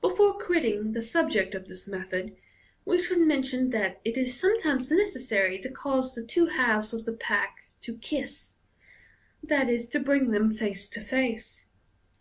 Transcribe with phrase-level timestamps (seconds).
[0.00, 2.36] Before quitting the subject of this method,
[2.84, 7.12] we should mention that it is sometimes necessary to cause the two halves of the
[7.12, 8.58] pack to 'kiss,'
[9.48, 11.66] 5 e., to bring them face to face.